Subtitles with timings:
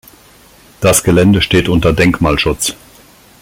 [0.79, 2.73] Das Gelände steht unter Denkmalschutz.